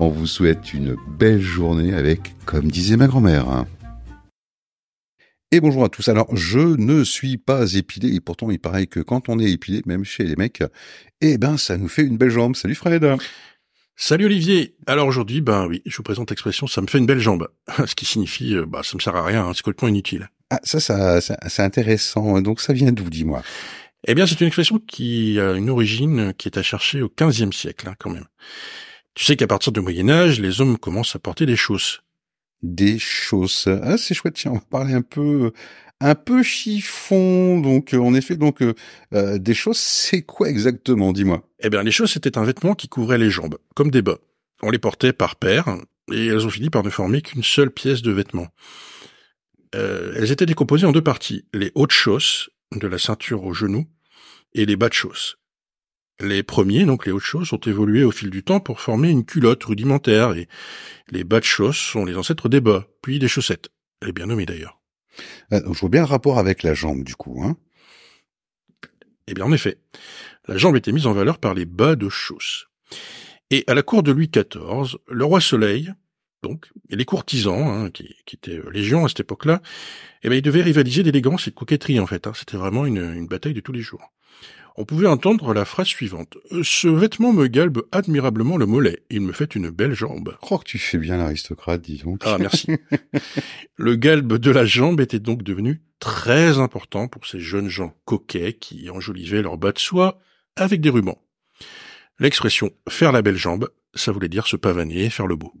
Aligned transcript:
On 0.00 0.10
vous 0.10 0.28
souhaite 0.28 0.72
une 0.74 0.94
belle 1.08 1.40
journée 1.40 1.92
avec, 1.92 2.32
comme 2.44 2.70
disait 2.70 2.96
ma 2.96 3.08
grand-mère. 3.08 3.64
Et 5.50 5.58
bonjour 5.60 5.82
à 5.82 5.88
tous. 5.88 6.06
Alors, 6.06 6.36
je 6.36 6.60
ne 6.60 7.02
suis 7.02 7.36
pas 7.36 7.74
épilé 7.74 8.14
et 8.14 8.20
pourtant 8.20 8.48
il 8.52 8.60
paraît 8.60 8.86
que 8.86 9.00
quand 9.00 9.28
on 9.28 9.40
est 9.40 9.50
épilé, 9.50 9.82
même 9.86 10.04
chez 10.04 10.22
les 10.22 10.36
mecs, 10.36 10.62
eh 11.20 11.36
ben 11.36 11.56
ça 11.56 11.76
nous 11.76 11.88
fait 11.88 12.02
une 12.02 12.16
belle 12.16 12.30
jambe. 12.30 12.54
Salut 12.54 12.76
Fred. 12.76 13.04
Salut 13.96 14.26
Olivier. 14.26 14.76
Alors 14.86 15.08
aujourd'hui, 15.08 15.40
ben 15.40 15.66
oui, 15.66 15.82
je 15.84 15.96
vous 15.96 16.04
présente 16.04 16.30
l'expression 16.30 16.68
"ça 16.68 16.80
me 16.80 16.86
fait 16.86 16.98
une 16.98 17.06
belle 17.06 17.18
jambe", 17.18 17.48
ce 17.84 17.96
qui 17.96 18.04
signifie 18.04 18.54
euh, 18.54 18.66
bah 18.66 18.82
ça 18.84 18.96
me 18.96 19.00
sert 19.00 19.16
à 19.16 19.24
rien, 19.24 19.48
hein, 19.48 19.52
c'est 19.52 19.62
complètement 19.62 19.88
inutile. 19.88 20.30
Ah 20.50 20.60
ça, 20.62 20.78
ça, 20.78 21.20
ça 21.20 21.36
c'est 21.48 21.62
intéressant. 21.62 22.40
Donc 22.40 22.60
ça 22.60 22.72
vient 22.72 22.92
d'où, 22.92 23.10
dis-moi? 23.10 23.42
Eh 24.06 24.14
bien, 24.14 24.28
c'est 24.28 24.40
une 24.40 24.46
expression 24.46 24.78
qui 24.78 25.40
a 25.40 25.54
une 25.54 25.68
origine 25.68 26.32
qui 26.38 26.46
est 26.46 26.56
à 26.56 26.62
chercher 26.62 27.02
au 27.02 27.08
XVe 27.08 27.50
siècle, 27.50 27.88
hein, 27.88 27.96
quand 27.98 28.10
même. 28.10 28.26
Tu 29.18 29.24
sais 29.24 29.34
qu'à 29.34 29.48
partir 29.48 29.72
du 29.72 29.80
Moyen 29.80 30.10
Âge, 30.10 30.38
les 30.38 30.60
hommes 30.60 30.78
commencent 30.78 31.16
à 31.16 31.18
porter 31.18 31.44
des 31.44 31.56
chausses. 31.56 32.02
Des 32.62 33.00
chausses. 33.00 33.66
Ah, 33.66 33.98
c'est 33.98 34.14
chouette. 34.14 34.34
Tiens, 34.34 34.52
on 34.52 34.54
va 34.54 34.60
parler 34.60 34.94
un 34.94 35.02
peu, 35.02 35.50
un 35.98 36.14
peu 36.14 36.44
chiffon. 36.44 37.58
Donc, 37.58 37.94
en 37.94 38.14
effet, 38.14 38.36
donc 38.36 38.62
euh, 38.62 38.74
euh, 39.14 39.38
des 39.38 39.54
chausses, 39.54 39.80
c'est 39.80 40.22
quoi 40.22 40.48
exactement 40.48 41.12
Dis-moi? 41.12 41.42
Eh 41.58 41.68
bien, 41.68 41.82
les 41.82 41.90
chausses 41.90 42.12
c'était 42.12 42.38
un 42.38 42.44
vêtement 42.44 42.76
qui 42.76 42.86
couvrait 42.86 43.18
les 43.18 43.28
jambes, 43.28 43.58
comme 43.74 43.90
des 43.90 44.02
bas. 44.02 44.18
On 44.62 44.70
les 44.70 44.78
portait 44.78 45.12
par 45.12 45.34
paires, 45.34 45.66
et 46.12 46.26
elles 46.26 46.46
ont 46.46 46.50
fini 46.50 46.70
par 46.70 46.84
ne 46.84 46.90
former 46.90 47.20
qu'une 47.20 47.42
seule 47.42 47.72
pièce 47.72 48.02
de 48.02 48.12
vêtement. 48.12 48.46
Euh, 49.74 50.14
elles 50.16 50.30
étaient 50.30 50.46
décomposées 50.46 50.86
en 50.86 50.92
deux 50.92 51.02
parties 51.02 51.44
les 51.52 51.72
hautes 51.74 51.90
chausses, 51.90 52.50
de 52.70 52.86
la 52.86 52.98
ceinture 52.98 53.42
au 53.42 53.52
genou, 53.52 53.84
et 54.54 54.64
les 54.64 54.76
bas 54.76 54.88
de 54.88 54.94
chausses. 54.94 55.38
Les 56.20 56.42
premiers, 56.42 56.84
donc 56.84 57.06
les 57.06 57.12
hautes 57.12 57.22
chausses, 57.22 57.52
ont 57.52 57.60
évolué 57.60 58.02
au 58.02 58.10
fil 58.10 58.30
du 58.30 58.42
temps 58.42 58.58
pour 58.58 58.80
former 58.80 59.08
une 59.08 59.24
culotte 59.24 59.62
rudimentaire, 59.62 60.32
et 60.32 60.48
les 61.10 61.22
bas 61.22 61.38
de 61.38 61.44
chausses 61.44 61.78
sont 61.78 62.04
les 62.04 62.16
ancêtres 62.16 62.48
des 62.48 62.60
bas, 62.60 62.88
puis 63.02 63.20
des 63.20 63.28
chaussettes. 63.28 63.68
Elle 64.02 64.08
est 64.08 64.12
bien 64.12 64.26
nommée 64.26 64.46
d'ailleurs. 64.46 64.80
Euh, 65.52 65.60
je 65.72 65.78
vois 65.78 65.88
bien 65.88 66.00
le 66.00 66.06
rapport 66.06 66.38
avec 66.38 66.64
la 66.64 66.74
jambe, 66.74 67.04
du 67.04 67.14
coup. 67.14 67.42
Hein 67.44 67.56
eh 69.28 69.34
bien, 69.34 69.44
en 69.44 69.52
effet, 69.52 69.78
la 70.48 70.56
jambe 70.56 70.76
était 70.76 70.90
mise 70.90 71.06
en 71.06 71.12
valeur 71.12 71.38
par 71.38 71.54
les 71.54 71.66
bas 71.66 71.94
de 71.94 72.08
chausses. 72.08 72.66
Et 73.50 73.62
à 73.66 73.74
la 73.74 73.82
cour 73.82 74.02
de 74.02 74.10
Louis 74.10 74.28
XIV, 74.28 74.96
le 75.08 75.24
roi 75.24 75.40
Soleil, 75.40 75.92
donc, 76.42 76.70
et 76.88 76.96
les 76.96 77.04
courtisans, 77.04 77.68
hein, 77.68 77.90
qui, 77.90 78.16
étaient 78.32 78.60
légion 78.72 79.04
à 79.04 79.08
cette 79.08 79.20
époque-là, 79.20 79.60
eh 80.22 80.28
bien, 80.28 80.38
ils 80.38 80.42
devaient 80.42 80.62
rivaliser 80.62 81.02
d'élégance 81.02 81.46
et 81.46 81.50
de 81.50 81.56
coquetterie, 81.56 82.00
en 82.00 82.06
fait. 82.06 82.26
Hein. 82.26 82.32
C'était 82.34 82.56
vraiment 82.56 82.86
une, 82.86 83.14
une 83.14 83.26
bataille 83.28 83.54
de 83.54 83.60
tous 83.60 83.72
les 83.72 83.82
jours 83.82 84.12
on 84.78 84.84
pouvait 84.84 85.08
entendre 85.08 85.52
la 85.52 85.64
phrase 85.64 85.88
suivante. 85.88 86.38
Ce 86.62 86.86
vêtement 86.86 87.32
me 87.32 87.48
galbe 87.48 87.82
admirablement 87.90 88.56
le 88.56 88.64
mollet. 88.64 89.02
Il 89.10 89.22
me 89.22 89.32
fait 89.32 89.56
une 89.56 89.70
belle 89.70 89.92
jambe. 89.92 90.30
Je 90.34 90.36
crois 90.36 90.58
que 90.58 90.64
tu 90.64 90.78
fais 90.78 90.98
bien 90.98 91.16
l'aristocrate, 91.16 91.80
disons. 91.82 92.16
Ah, 92.24 92.38
merci. 92.38 92.68
le 93.76 93.96
galbe 93.96 94.34
de 94.34 94.50
la 94.52 94.64
jambe 94.64 95.00
était 95.00 95.18
donc 95.18 95.42
devenu 95.42 95.82
très 95.98 96.60
important 96.60 97.08
pour 97.08 97.26
ces 97.26 97.40
jeunes 97.40 97.68
gens 97.68 97.92
coquets 98.04 98.52
qui 98.52 98.88
enjolivaient 98.88 99.42
leur 99.42 99.58
bas 99.58 99.72
de 99.72 99.80
soie 99.80 100.20
avec 100.54 100.80
des 100.80 100.90
rubans. 100.90 101.20
L'expression 102.20 102.70
faire 102.88 103.10
la 103.10 103.20
belle 103.20 103.36
jambe, 103.36 103.68
ça 103.94 104.12
voulait 104.12 104.28
dire 104.28 104.46
se 104.46 104.56
pavaner, 104.56 105.10
faire 105.10 105.26
le 105.26 105.34
beau. 105.34 105.52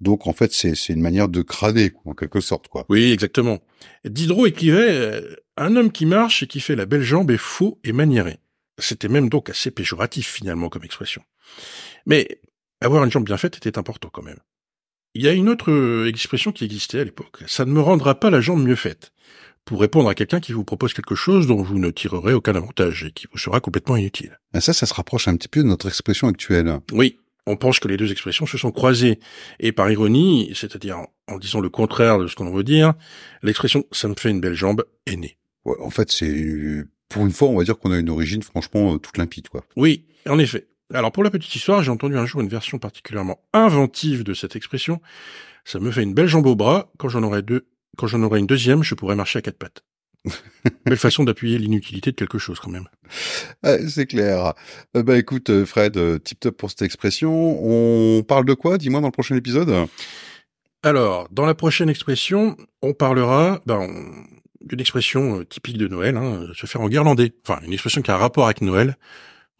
Donc 0.00 0.26
en 0.26 0.32
fait, 0.32 0.52
c'est 0.52 0.74
une 0.88 1.00
manière 1.00 1.28
de 1.28 1.42
crâner, 1.42 1.92
en 2.04 2.14
quelque 2.14 2.40
sorte, 2.40 2.68
quoi. 2.68 2.84
Oui, 2.88 3.12
exactement. 3.12 3.60
Diderot 4.04 4.46
écrivait 4.46 4.90
euh, 4.90 5.36
un 5.56 5.76
homme 5.76 5.92
qui 5.92 6.06
marche 6.06 6.42
et 6.42 6.46
qui 6.46 6.60
fait 6.60 6.76
la 6.76 6.86
belle 6.86 7.02
jambe 7.02 7.30
est 7.30 7.38
faux 7.38 7.78
et 7.84 7.92
maniéré. 7.92 8.38
C'était 8.78 9.08
même 9.08 9.28
donc 9.28 9.50
assez 9.50 9.70
péjoratif 9.70 10.28
finalement 10.28 10.68
comme 10.68 10.84
expression. 10.84 11.22
Mais 12.06 12.40
avoir 12.80 13.04
une 13.04 13.10
jambe 13.10 13.24
bien 13.24 13.36
faite 13.36 13.56
était 13.56 13.78
important 13.78 14.10
quand 14.12 14.22
même. 14.22 14.40
Il 15.14 15.22
y 15.22 15.28
a 15.28 15.32
une 15.32 15.48
autre 15.48 15.70
euh, 15.70 16.08
expression 16.08 16.50
qui 16.50 16.64
existait 16.64 17.00
à 17.00 17.04
l'époque. 17.04 17.44
Ça 17.46 17.64
ne 17.64 17.70
me 17.70 17.80
rendra 17.80 18.18
pas 18.18 18.30
la 18.30 18.40
jambe 18.40 18.64
mieux 18.64 18.74
faite. 18.74 19.12
Pour 19.64 19.80
répondre 19.80 20.08
à 20.08 20.14
quelqu'un 20.14 20.40
qui 20.40 20.52
vous 20.52 20.64
propose 20.64 20.92
quelque 20.92 21.14
chose 21.14 21.46
dont 21.46 21.62
vous 21.62 21.78
ne 21.78 21.90
tirerez 21.90 22.34
aucun 22.34 22.54
avantage 22.54 23.04
et 23.04 23.12
qui 23.12 23.26
vous 23.30 23.38
sera 23.38 23.60
complètement 23.60 23.96
inutile. 23.96 24.38
Ah, 24.52 24.60
ça, 24.60 24.72
ça 24.74 24.84
se 24.86 24.92
rapproche 24.92 25.28
un 25.28 25.36
petit 25.36 25.48
peu 25.48 25.62
de 25.62 25.68
notre 25.68 25.88
expression 25.88 26.28
actuelle. 26.28 26.80
Oui, 26.92 27.18
on 27.46 27.56
pense 27.56 27.78
que 27.78 27.88
les 27.88 27.96
deux 27.96 28.10
expressions 28.10 28.46
se 28.46 28.58
sont 28.58 28.72
croisées. 28.72 29.18
Et 29.60 29.72
par 29.72 29.90
ironie, 29.90 30.52
c'est-à-dire 30.54 30.98
en 31.28 31.38
disant 31.38 31.60
le 31.60 31.68
contraire 31.68 32.18
de 32.18 32.26
ce 32.26 32.34
qu'on 32.34 32.50
veut 32.50 32.64
dire, 32.64 32.94
l'expression 33.42 33.84
ça 33.92 34.08
me 34.08 34.14
fait 34.18 34.30
une 34.30 34.40
belle 34.40 34.54
jambe 34.54 34.84
est 35.06 35.16
née. 35.16 35.36
Ouais, 35.64 35.76
en 35.80 35.90
fait, 35.90 36.10
c'est 36.10 36.84
pour 37.08 37.24
une 37.24 37.32
fois, 37.32 37.48
on 37.48 37.56
va 37.56 37.64
dire 37.64 37.78
qu'on 37.78 37.92
a 37.92 37.98
une 37.98 38.10
origine 38.10 38.42
franchement 38.42 38.94
euh, 38.94 38.98
toute 38.98 39.16
limpide, 39.16 39.48
quoi. 39.48 39.64
Oui, 39.76 40.04
en 40.28 40.38
effet. 40.38 40.66
Alors 40.92 41.12
pour 41.12 41.24
la 41.24 41.30
petite 41.30 41.54
histoire, 41.54 41.82
j'ai 41.82 41.90
entendu 41.90 42.16
un 42.18 42.26
jour 42.26 42.40
une 42.40 42.48
version 42.48 42.78
particulièrement 42.78 43.40
inventive 43.52 44.22
de 44.22 44.34
cette 44.34 44.56
expression. 44.56 45.00
Ça 45.64 45.80
me 45.80 45.90
fait 45.90 46.02
une 46.02 46.12
belle 46.12 46.26
jambe 46.26 46.46
au 46.46 46.56
bras. 46.56 46.92
Quand 46.98 47.08
j'en 47.08 47.22
aurai 47.22 47.42
deux, 47.42 47.66
quand 47.96 48.06
j'en 48.06 48.22
aurai 48.22 48.38
une 48.38 48.46
deuxième, 48.46 48.82
je 48.82 48.94
pourrai 48.94 49.14
marcher 49.14 49.38
à 49.38 49.42
quatre 49.42 49.58
pattes. 49.58 49.82
Belle 50.86 50.96
façon 50.96 51.24
d'appuyer 51.24 51.58
l'inutilité 51.58 52.10
de 52.10 52.16
quelque 52.16 52.38
chose 52.38 52.58
quand 52.58 52.70
même. 52.70 52.88
c'est 53.88 54.06
clair. 54.06 54.54
Euh, 54.96 55.02
bah 55.02 55.18
écoute 55.18 55.50
euh, 55.50 55.66
Fred, 55.66 55.96
euh, 55.96 56.18
tip 56.18 56.40
top 56.40 56.56
pour 56.56 56.70
cette 56.70 56.82
expression. 56.82 57.32
On 57.62 58.22
parle 58.22 58.44
de 58.46 58.54
quoi 58.54 58.78
Dis-moi 58.78 59.00
dans 59.00 59.08
le 59.08 59.12
prochain 59.12 59.36
épisode? 59.36 59.86
Alors, 60.82 61.28
dans 61.30 61.46
la 61.46 61.54
prochaine 61.54 61.88
expression, 61.88 62.56
on 62.82 62.92
parlera 62.92 63.62
ben, 63.66 63.88
d'une 64.60 64.80
expression 64.80 65.44
typique 65.44 65.78
de 65.78 65.88
Noël, 65.88 66.16
hein, 66.16 66.46
se 66.54 66.66
faire 66.66 66.80
en 66.80 66.88
guirlandais. 66.88 67.32
Enfin, 67.46 67.60
une 67.64 67.72
expression 67.72 68.02
qui 68.02 68.10
a 68.10 68.14
un 68.14 68.18
rapport 68.18 68.44
avec 68.44 68.60
Noël. 68.60 68.96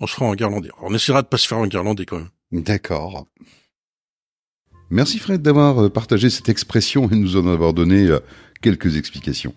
On 0.01 0.07
sera 0.07 0.27
en 0.27 0.35
guirlandais. 0.35 0.71
on 0.83 0.93
essaiera 0.95 1.23
de 1.23 1.29
pas 1.29 1.37
se 1.37 1.47
faire 1.47 1.59
en 1.59 1.67
guirlandais 1.67 2.05
quand 2.05 2.19
même. 2.19 2.31
D'accord. 2.53 3.27
Merci 4.91 5.19
Fred 5.19 5.41
d'avoir 5.41 5.91
partagé 5.91 6.31
cette 6.31 6.49
expression 6.49 7.11
et 7.11 7.17
nous 7.17 7.37
en 7.37 7.47
avoir 7.47 7.73
donné 7.73 8.09
quelques 8.65 8.97
explications. 8.97 9.53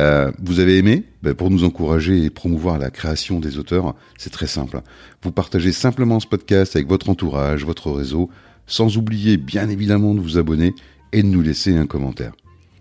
Euh, 0.00 0.32
vous 0.42 0.58
avez 0.58 0.78
aimé? 0.78 1.04
Ben, 1.22 1.32
Pour 1.32 1.48
nous 1.48 1.62
encourager 1.62 2.24
et 2.24 2.28
promouvoir 2.28 2.78
la 2.78 2.90
création 2.90 3.38
des 3.38 3.56
auteurs, 3.56 3.94
c'est 4.18 4.32
très 4.32 4.48
simple. 4.48 4.80
Vous 5.22 5.30
partagez 5.30 5.70
simplement 5.70 6.18
ce 6.18 6.26
podcast 6.26 6.74
avec 6.74 6.88
votre 6.88 7.08
entourage, 7.08 7.64
votre 7.64 7.92
réseau, 7.92 8.30
sans 8.66 8.96
oublier 8.96 9.36
bien 9.36 9.68
évidemment 9.68 10.12
de 10.12 10.20
vous 10.20 10.38
abonner 10.38 10.74
et 11.12 11.22
de 11.22 11.28
nous 11.28 11.40
laisser 11.40 11.76
un 11.76 11.86
commentaire. 11.86 12.32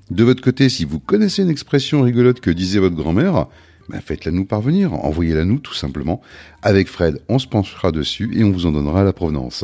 De 0.09 0.23
votre 0.23 0.41
côté, 0.41 0.67
si 0.67 0.83
vous 0.83 0.99
connaissez 0.99 1.43
une 1.43 1.51
expression 1.51 2.01
rigolote 2.01 2.39
que 2.39 2.49
disait 2.49 2.79
votre 2.79 2.95
grand-mère, 2.95 3.45
ben 3.87 4.01
faites-la 4.01 4.31
nous 4.31 4.45
parvenir, 4.45 4.93
envoyez-la 4.93 5.45
nous 5.45 5.59
tout 5.59 5.75
simplement. 5.75 6.21
Avec 6.63 6.87
Fred, 6.87 7.21
on 7.29 7.37
se 7.37 7.47
penchera 7.47 7.91
dessus 7.91 8.31
et 8.33 8.43
on 8.43 8.51
vous 8.51 8.65
en 8.65 8.71
donnera 8.71 9.03
la 9.03 9.13
provenance. 9.13 9.63